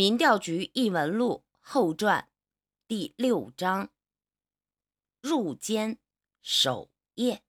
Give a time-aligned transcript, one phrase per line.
[0.00, 2.30] 民调局异闻录后传
[2.88, 3.90] 第六章：
[5.20, 5.98] 入监
[6.40, 7.42] 守夜。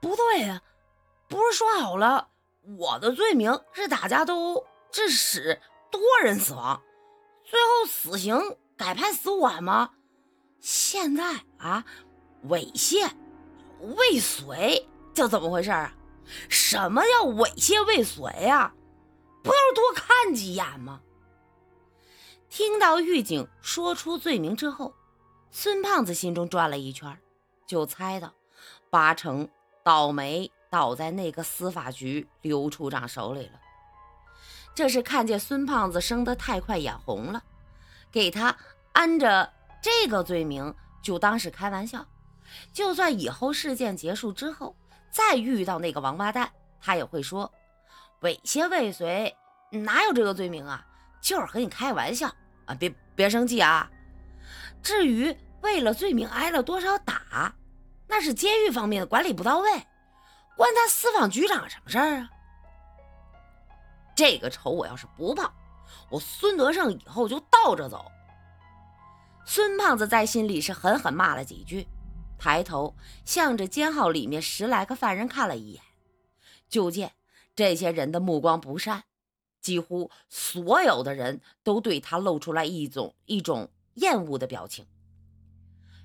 [0.00, 0.60] 不对呀，
[1.28, 2.32] 不是说好了，
[2.76, 6.82] 我的罪名是打架斗殴致使多人死亡，
[7.52, 9.90] 最后死刑改判死缓吗？
[10.58, 11.84] 现在啊，
[12.48, 13.10] 猥亵、
[13.78, 15.92] 未遂，这怎么回事啊？
[16.48, 18.72] 什么叫猥亵未遂啊？
[19.42, 21.02] 不要多看几眼吗？
[22.48, 24.94] 听到狱警说出罪名之后，
[25.50, 27.18] 孙胖子心中转了一圈，
[27.66, 28.32] 就猜到
[28.88, 29.46] 八成。
[29.84, 33.60] 倒霉倒在那个司法局刘处长手里了。
[34.74, 37.42] 这是看见孙胖子升得太快，眼红了，
[38.10, 38.56] 给他
[38.92, 42.06] 安着这个罪名，就当是开玩笑。
[42.72, 44.74] 就算以后事件结束之后，
[45.10, 46.50] 再遇到那个王八蛋，
[46.80, 47.50] 他也会说
[48.22, 49.34] ：“猥亵未遂，
[49.70, 50.84] 哪有这个罪名啊？
[51.20, 52.28] 就是和你开玩笑
[52.66, 52.74] 啊！
[52.74, 53.90] 别别生气啊！
[54.82, 57.54] 至于为了罪名挨了多少打。”
[58.08, 59.70] 那是监狱方面的管理不到位，
[60.54, 62.30] 关他司法局长什么事儿啊？
[64.22, 65.52] 这个仇我要是不报，
[66.08, 68.06] 我孙德胜以后就倒着走。
[69.44, 71.88] 孙胖子在心里是狠狠骂了几句，
[72.38, 72.94] 抬头
[73.24, 75.82] 向着监号里面十来个犯人看了一眼，
[76.68, 77.14] 就见
[77.56, 79.02] 这些人的目光不善，
[79.60, 84.86] 几乎所有的人都对他露出来一种一种厌恶的表情。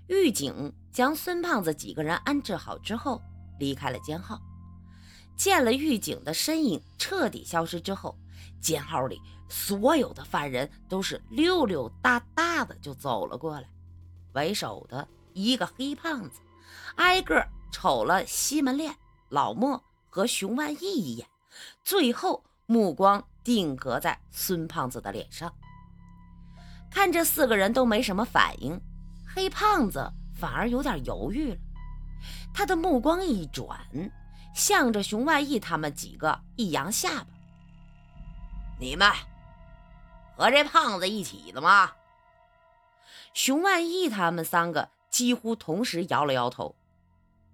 [0.07, 3.21] 狱警将孙胖子几个人安置好之后，
[3.59, 4.41] 离开了监号。
[5.37, 8.17] 见了狱警的身影彻底消失之后，
[8.59, 13.69] 监号里所有的犯人都是溜溜达达的就走了过来。
[14.33, 16.41] 为首的一个黑胖子，
[16.95, 18.93] 挨个瞅了西门烈、
[19.29, 21.27] 老莫和熊万义一眼，
[21.83, 25.53] 最后目光定格在孙胖子的脸上。
[26.89, 28.79] 看这四个人都没什么反应。
[29.35, 31.59] 黑胖子反而有点犹豫了，
[32.53, 33.79] 他的目光一转，
[34.57, 37.27] 向着熊万义他们几个一扬下巴
[38.81, 39.07] ：“你们
[40.35, 41.91] 和这胖子一起的吗？”
[43.35, 46.75] 熊万义他们三个几乎同时摇了摇头。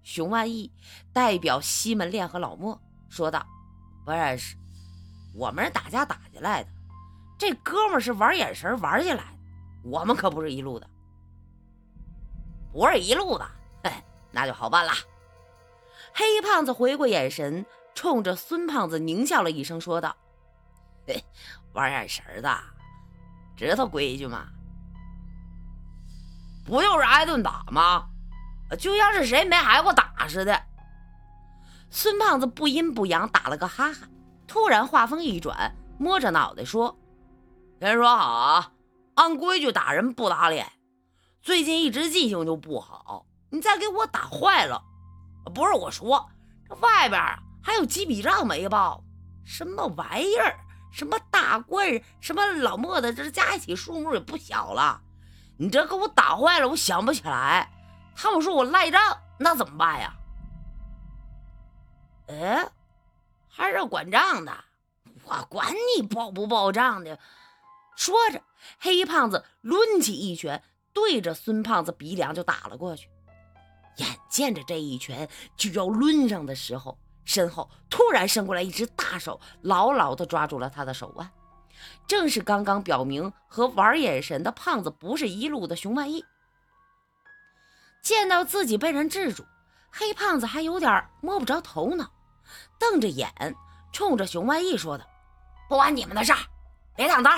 [0.02, 0.72] 熊万义
[1.12, 3.46] 代表西门烈和老莫说道
[4.06, 4.56] ：“不认识，
[5.34, 6.70] 我们是打架打起来的，
[7.38, 9.38] 这哥们是玩眼神玩起来的，
[9.84, 10.88] 我们可不是一路的。”
[12.72, 13.46] 不是一路的，
[13.82, 13.92] 嘿，
[14.32, 14.92] 那就好办了。
[16.16, 20.14] 黑胖子回过眼神，冲着孙胖子狞笑了一声，说道
[21.08, 21.24] ：“嘿，
[21.72, 22.56] 玩眼神的，
[23.56, 24.46] 知道规矩吗？
[26.64, 28.06] 不就是挨顿打吗？
[28.78, 30.62] 就像是谁没挨过打似的。”
[31.90, 34.08] 孙胖子不阴不阳打了个哈哈，
[34.46, 36.96] 突然话锋一转，摸着脑袋说
[37.80, 38.72] ：“先说好啊，
[39.14, 40.70] 按规矩打人不打脸。”
[41.42, 44.82] 最近一直记性就不好，你再给我打坏了，
[45.52, 46.30] 不是我说，
[46.68, 47.20] 这外边
[47.62, 49.02] 还有几笔账没报，
[49.44, 50.56] 什么玩意儿？
[50.92, 55.00] 什么大官人，什么老莫的，这加一起数目也不小了。
[55.56, 57.70] 你这给我打坏了，我想不起来。
[58.14, 60.14] 他们说我赖账，那怎么办呀？
[62.28, 62.68] 哎，
[63.48, 64.52] 还是管账的，
[65.24, 67.18] 我管你报不报账的。
[67.96, 68.40] 说着，
[68.78, 70.62] 黑胖子抡起一拳。
[70.92, 73.10] 对着孙胖子鼻梁就打了过去，
[73.96, 81.30] 眼见着这一拳就要抡上的时候，身后突然伸过来一只大手，牢牢地抓住了他的手腕。
[82.06, 86.24] 正是刚刚表明和玩眼神的胖子不是一路的熊万义。
[88.02, 89.44] 见到自己被人制住，
[89.90, 92.10] 黑胖子还有点摸不着头脑，
[92.78, 93.32] 瞪着眼
[93.92, 95.04] 冲着熊万义说道
[95.68, 96.38] ：“不关你们的事儿，
[96.94, 97.30] 别挡道，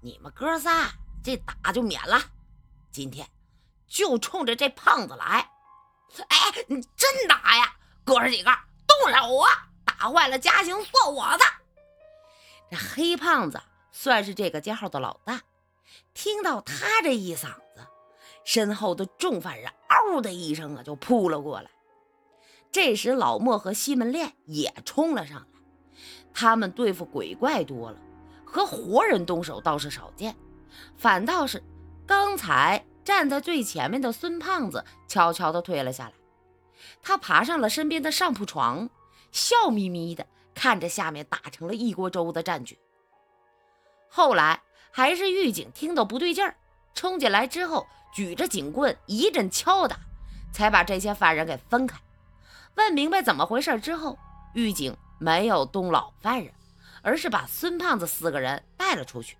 [0.00, 0.90] 你们哥仨。”
[1.22, 2.18] 这打就免了，
[2.90, 3.28] 今天
[3.90, 5.50] 就冲着这胖子来！
[6.28, 7.74] 哎，你真打呀？
[8.04, 8.50] 哥儿几个
[8.86, 9.68] 动手啊！
[9.84, 11.44] 打坏了家刑算我的。
[12.70, 13.60] 这黑胖子
[13.92, 15.42] 算是这个家号的老大，
[16.14, 17.86] 听到他这一嗓子，
[18.44, 21.70] 身后的众犯人嗷的一声啊就扑了过来。
[22.72, 25.46] 这时老莫和西门烈也冲了上来，
[26.32, 27.98] 他们对付鬼怪多了，
[28.44, 30.36] 和活人动手倒是少见。
[30.96, 31.62] 反倒是
[32.06, 36.12] 刚才站在最前面的孙胖子悄悄地退了下来，
[37.02, 38.88] 他爬上了身边的上铺床，
[39.32, 40.24] 笑眯眯地
[40.54, 42.78] 看着下面打成了一锅粥的战局。
[44.08, 44.62] 后来
[44.92, 46.54] 还是狱警听到不对劲儿，
[46.94, 47.84] 冲进来之后，
[48.14, 49.96] 举着警棍一阵敲打，
[50.52, 51.98] 才把这些犯人给分开。
[52.76, 54.16] 问明白怎么回事之后，
[54.54, 56.54] 狱警没有动老犯人，
[57.02, 59.36] 而是把孙胖子四个人带了出去。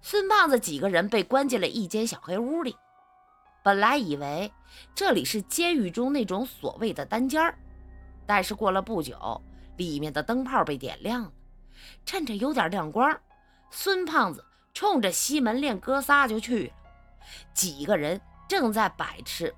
[0.00, 2.76] 孙胖子几个人被关进了一间小黑屋里。
[3.62, 4.50] 本来以为
[4.94, 7.58] 这里是监狱中那种所谓的单间儿，
[8.26, 9.42] 但是过了不久，
[9.76, 11.32] 里面的灯泡被点亮了，
[12.06, 13.20] 趁着有点亮光，
[13.70, 16.72] 孙胖子冲着西门链哥仨就去了。
[17.52, 18.18] 几个人
[18.48, 19.54] 正在摆吃，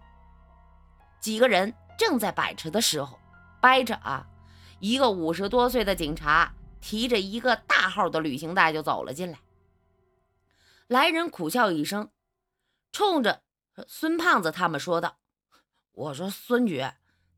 [1.21, 3.19] 几个人正在摆吃的时候，
[3.61, 4.27] 掰着啊，
[4.81, 9.39] 一个五十多岁的警察提着一个大号的旅行袋就走了进来。
[10.91, 12.11] 来人苦笑一声，
[12.91, 13.43] 冲着。
[13.87, 15.19] 孙胖子他们说道
[15.95, 16.85] ：“我说孙局，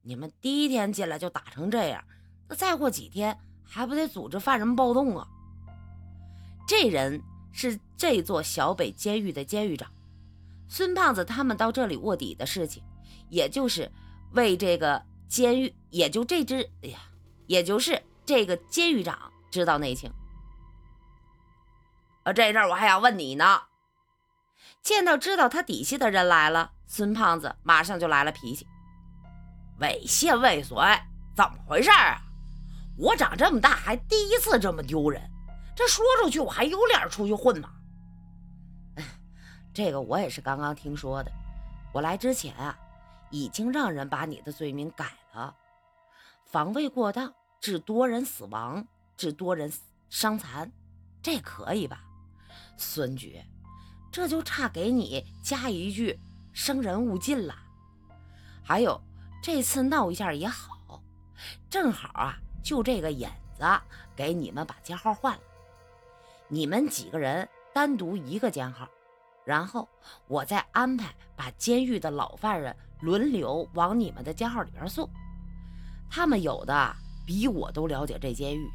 [0.00, 2.02] 你们第一天进来就打成这样，
[2.48, 5.28] 那再过几天还不得组织犯人暴动啊？”
[6.66, 7.20] 这人
[7.52, 9.92] 是这座小北监狱的监狱长。
[10.66, 12.82] 孙胖子他们到这里卧底的事情，
[13.28, 13.92] 也就是
[14.32, 16.98] 为这个监狱，也就这只，哎呀，
[17.46, 20.10] 也就是这个监狱长知道内情。
[22.24, 23.62] 啊，这事儿我还要问你呢。
[24.82, 28.66] 见到知道他底细的人来了，孙胖子马上就来了脾气，
[29.80, 30.76] 猥亵未遂，
[31.36, 32.20] 怎么回事啊？
[32.98, 35.22] 我长这么大还第一次这么丢人，
[35.74, 37.70] 这说出去我还有脸出去混吗？
[39.72, 41.32] 这个我也是刚刚听说的。
[41.92, 42.78] 我来之前啊，
[43.30, 45.54] 已经让人把你的罪名改了，
[46.44, 48.86] 防卫过当致多人死亡，
[49.16, 49.72] 致多人
[50.10, 50.70] 伤残，
[51.22, 52.02] 这可以吧，
[52.76, 53.40] 孙局？
[54.10, 56.20] 这就差给你加一句
[56.52, 57.56] “生人勿近”了。
[58.62, 59.00] 还有
[59.42, 61.02] 这次闹一下也好，
[61.70, 63.26] 正好啊，就这个引
[63.56, 63.64] 子
[64.14, 65.40] 给你们把监号换了。
[66.48, 68.86] 你们几个人单独一个监号，
[69.46, 69.88] 然后
[70.28, 75.08] 我再安排把监狱的老犯人轮流往你们的监号里边送。
[76.10, 76.94] 他们有的
[77.26, 78.70] 比我都了解这监狱，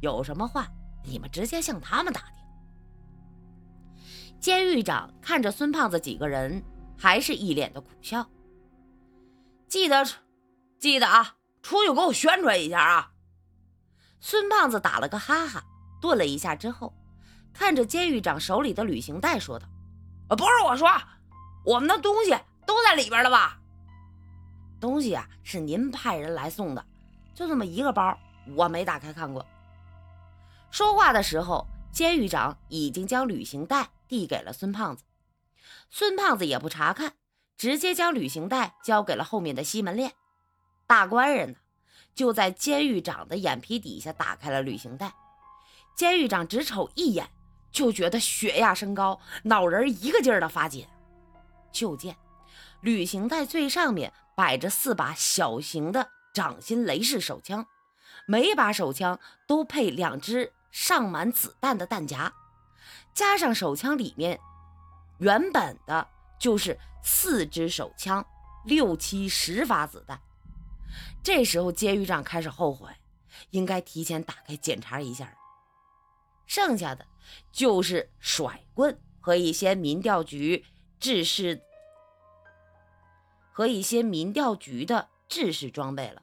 [0.00, 0.66] 有什么话
[1.04, 2.39] 你们直接向他们打听。
[4.40, 6.64] 监狱长看着孙胖子几个人，
[6.96, 8.26] 还是一脸的苦笑。
[9.68, 10.02] 记得，
[10.78, 13.12] 记得啊，出去给我宣传一下啊！
[14.18, 15.62] 孙胖子打了个哈哈，
[16.00, 16.94] 顿了一下之后，
[17.52, 19.68] 看着监狱长手里的旅行袋说道
[20.34, 20.88] ：“不是我说，
[21.66, 22.30] 我们的东西
[22.66, 23.60] 都在里边了吧？
[24.80, 26.82] 东西啊，是您派人来送的，
[27.34, 28.18] 就这么一个包，
[28.56, 29.46] 我没打开看过。”
[30.72, 33.86] 说话的时候，监狱长已经将旅行袋。
[34.10, 35.04] 递给了孙胖子，
[35.88, 37.14] 孙胖子也不查看，
[37.56, 40.14] 直接将旅行袋交给了后面的西门链。
[40.88, 41.58] 大官人呢，
[42.12, 45.14] 就在监狱长的眼皮底下打开了旅行袋。
[45.94, 47.30] 监狱长只瞅一眼，
[47.70, 50.88] 就觉得血压升高，脑仁一个劲儿的发紧。
[51.70, 52.16] 就见
[52.80, 57.64] 旅行袋最上面摆着四把小型的掌心雷式手枪，
[58.26, 62.32] 每把手枪都配两只上满子弹的弹夹。
[63.14, 64.38] 加上手枪里面
[65.18, 66.06] 原本的
[66.38, 68.24] 就是四支手枪，
[68.64, 70.20] 六七十发子弹。
[71.22, 72.88] 这时候监狱长开始后悔，
[73.50, 75.32] 应该提前打开检查一下。
[76.46, 77.06] 剩下的
[77.52, 80.64] 就是甩棍和一些民调局
[80.98, 81.62] 制式
[83.52, 86.22] 和一些民调局的制式装备了。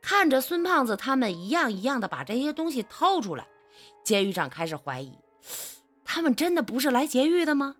[0.00, 3.46] 看着孙胖子他们一样一样的把这些东西掏出来，
[4.04, 5.18] 监狱长开始怀疑。
[6.14, 7.74] 他们真的不是来劫狱的吗？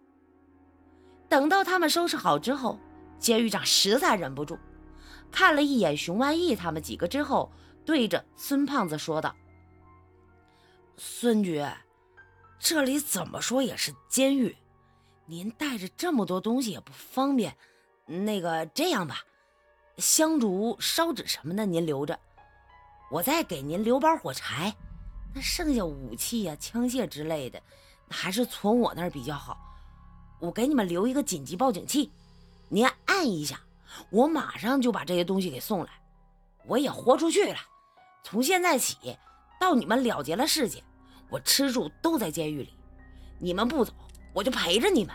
[1.29, 2.79] 等到他们收拾好之后，
[3.19, 4.59] 监狱长实在忍不住，
[5.31, 7.53] 看了一眼熊万义他们几个之后，
[7.85, 9.37] 对着孙胖子说道
[10.97, 11.63] ：“孙局，
[12.59, 14.57] 这里怎么说也是监狱，
[15.27, 17.55] 您带着这么多东西也不方便。
[18.07, 19.19] 那个这样吧，
[19.99, 22.19] 香烛、烧纸什么的您留着，
[23.11, 24.75] 我再给您留包火柴。
[25.35, 27.61] 那剩下武器呀、枪械之类的。”
[28.13, 29.59] 还是存我那儿比较好。
[30.39, 32.13] 我给你们留一个紧急报警器，
[32.69, 33.61] 您按一下，
[34.11, 35.91] 我马上就把这些东西给送来。
[36.67, 37.59] 我也豁出去了，
[38.23, 39.17] 从现在起
[39.59, 40.83] 到你们了结了事情，
[41.31, 42.75] 我吃住都在监狱里。
[43.39, 43.93] 你们不走，
[44.33, 45.15] 我就陪着你们。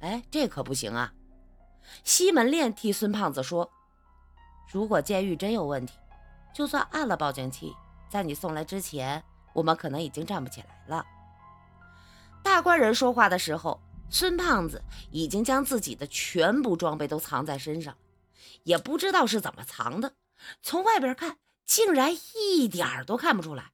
[0.00, 1.12] 哎，这可不行啊！
[2.04, 3.70] 西门链替孙胖子说
[4.70, 5.98] ：“如果监狱真有问题，
[6.52, 7.74] 就算按了报警器，
[8.10, 9.22] 在你送来之前，
[9.54, 11.06] 我们可能已经站不起来了。”
[12.46, 17.96] 大官人说话的时候，孙胖子已经将自己的全部装备都藏在身上，
[18.62, 20.12] 也不知道是怎么藏的。
[20.62, 23.72] 从外边看，竟然一点都看不出来。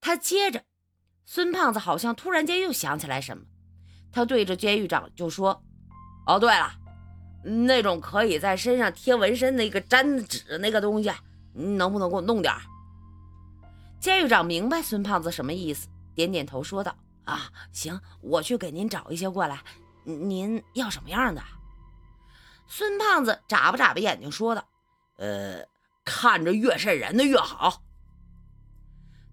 [0.00, 0.62] 他接着，
[1.26, 3.42] 孙胖子好像突然间又想起来什么，
[4.12, 5.64] 他对着监狱长就说
[6.28, 6.72] ：“哦，对了，
[7.42, 11.10] 那种可以在身上贴纹身的一个粘纸那个东西，
[11.52, 12.54] 你能不能给我弄点？”
[13.98, 19.60] 监狱长明白孙胖子什么意思，点点头说道：“啊，行，我去给您找一些过来。
[20.04, 21.42] 您要什么样的？”
[22.66, 24.64] 孙胖子眨巴眨巴眼睛说道
[25.18, 25.64] ：“呃，
[26.04, 27.82] 看着越瘆人的越好。”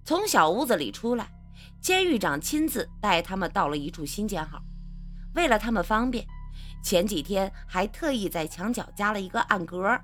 [0.04, 1.32] 从小屋子里出来，
[1.82, 4.62] 监狱长亲自带他们到了一处新监号。
[5.36, 6.28] 为了他们方便，
[6.84, 10.00] 前几天还特意在墙角加了一个暗格，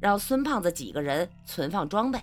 [0.00, 2.20] 让孙胖子几个人存放装备。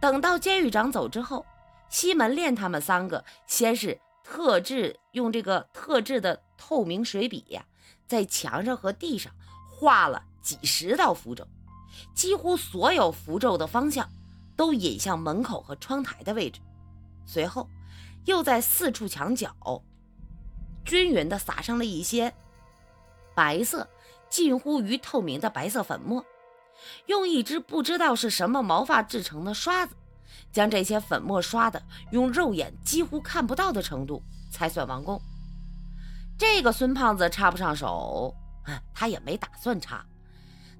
[0.00, 1.46] 等到监狱长走之后，
[1.88, 7.64] 西门练他们三个先是特制用这个特制的透明水笔呀，
[8.06, 9.32] 在墙上和地上
[9.70, 11.46] 画了几十道符咒，
[12.14, 14.08] 几乎所有符咒的方向
[14.56, 16.60] 都引向门口和窗台的位置。
[17.24, 17.68] 随后，
[18.24, 19.54] 又在四处墙角
[20.84, 22.32] 均匀地撒上了一些
[23.34, 23.88] 白色、
[24.28, 26.24] 近乎于透明的白色粉末。
[27.06, 29.96] 用一支不知道是什么毛发制成的刷子，
[30.52, 35.20] 将这些粉末刷的用肉眼几乎看不到的程度，才算完工。
[36.38, 38.34] 这个孙胖子插不上手，
[38.94, 40.04] 他也没打算插。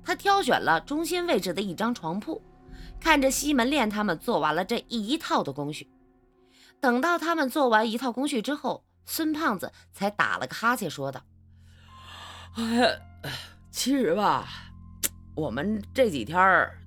[0.05, 2.43] 他挑选了中心位置的一张床铺，
[3.01, 5.91] 看着西门练他们做完了这一套的工序。
[6.81, 11.23] 等到他们做完一套工序之后，孙胖子才打了个哈欠，说道
[12.57, 13.01] ：“哎，
[13.71, 14.47] 其实吧。”
[15.35, 16.39] 我们这几天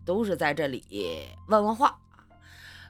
[0.04, 0.84] 都是在这里
[1.50, 2.00] 问问话，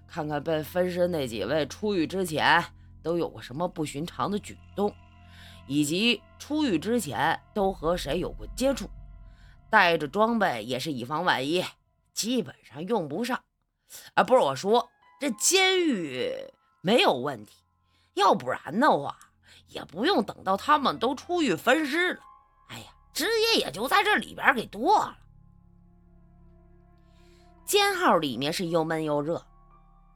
[0.09, 2.65] 看看被分尸那几位出狱之前
[3.03, 4.93] 都有过什么不寻常的举动，
[5.67, 8.89] 以及出狱之前都和谁有过接触，
[9.69, 11.63] 带着装备也是以防万一，
[12.13, 13.39] 基本上用不上。
[14.15, 14.89] 啊，不是我说，
[15.19, 16.31] 这监狱
[16.81, 17.63] 没有问题，
[18.15, 19.17] 要不然的话
[19.67, 22.21] 也不用等到他们都出狱分尸了，
[22.69, 25.17] 哎呀，直接也就在这里边给剁了。
[27.65, 29.45] 监号里面是又闷又热，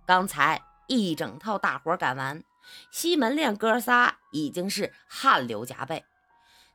[0.06, 2.44] 刚才一整套大活干完，
[2.92, 6.04] 西门练哥仨已经是汗流浃背。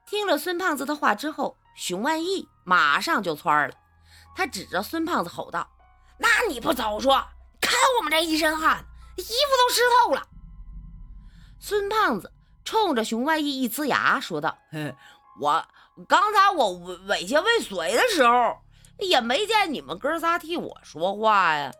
[0.07, 3.75] 听了孙胖子的话之后，熊万义马上就窜了，
[4.35, 5.69] 他指着孙胖子吼道
[6.19, 7.23] ：“那你不早说！
[7.61, 8.85] 看我们这一身汗，
[9.17, 10.27] 衣服都湿透了。”
[11.61, 12.33] 孙胖子
[12.65, 14.57] 冲着熊万义一呲牙说道
[15.41, 15.69] ：“我
[16.09, 16.73] 刚才我
[17.07, 18.59] 猥亵未遂的时候。”
[19.01, 21.71] 也没见你们哥仨替我说话呀！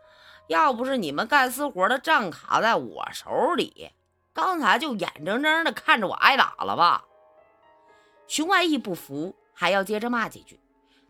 [0.49, 3.91] 要不是你们干私活的账卡在我手里，
[4.33, 7.05] 刚才就眼睁睁的看着我挨打了吧？
[8.27, 10.59] 熊万义不服，还要接着骂几句，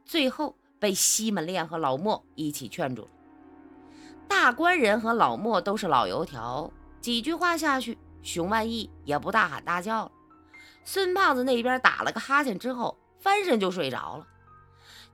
[0.04, 3.08] 最后被西门烈和老莫一起劝住了。
[4.28, 6.70] 大官人和老莫都是老油条，
[7.00, 10.12] 几句话下去，熊万义也不大喊大叫了。
[10.84, 14.28] 孙胖子那边打了个哈欠之后，翻身就睡着了。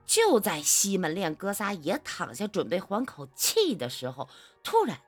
[0.06, 4.28] 就在西门练哥仨也躺下准备缓口气的时候，
[4.62, 5.00] 突然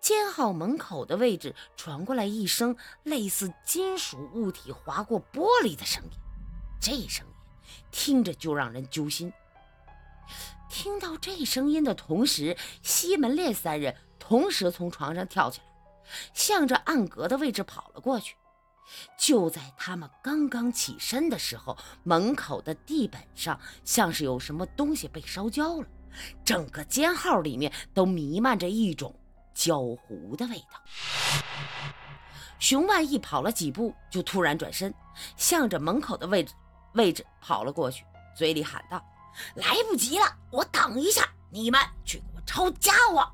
[0.00, 6.10] 监号门口的位置传过来一声类似金属物体划过玻璃的声音。
[6.80, 7.32] 这声音
[7.90, 9.32] 听着就让人揪心。
[10.70, 15.66] 听到这声音的同时，西门烈三人同时从床上跳起来，
[16.32, 18.36] 向着暗格的位置跑了过去。
[19.18, 25.86] 就在他们刚刚起身的时候，门口的地板上像是有什么东西被烧焦了，
[26.44, 29.14] 整个监号里面都弥漫着一种
[29.54, 30.82] 焦糊的味道。
[32.58, 34.94] 熊万义跑了几步，就突然转身，
[35.36, 36.54] 向着门口的位置
[36.94, 38.04] 位置跑了过去，
[38.36, 39.04] 嘴里喊道
[39.56, 43.32] ：“来不及了，我等一下，你们去给我抄家伙！”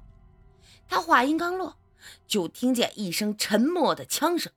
[0.88, 1.76] 他话音刚落，
[2.26, 4.50] 就听见一声沉默的枪声。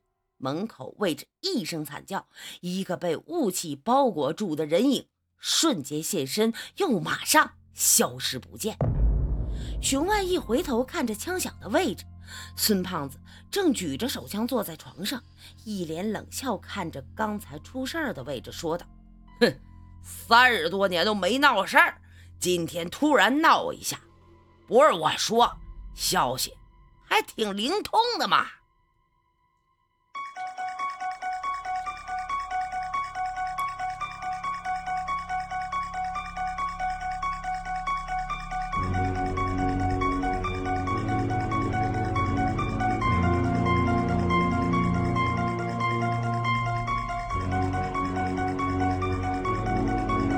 [0.43, 2.27] 门口位置一声惨叫，
[2.59, 5.07] 一个被雾气包裹住的人影
[5.37, 8.77] 瞬间现身，又马上消失不见。
[9.81, 12.03] 熊万一回头看着枪响的位置，
[12.57, 13.17] 孙胖子
[13.49, 15.23] 正举着手枪坐在床上，
[15.63, 18.85] 一脸冷笑看着刚才出事儿的位置，说道
[19.39, 19.59] ：“哼，
[20.03, 22.01] 三十多年都没闹事儿，
[22.37, 23.97] 今天突然闹一下，
[24.67, 25.57] 不是我说，
[25.95, 26.53] 消息
[27.05, 28.45] 还挺灵通的嘛。”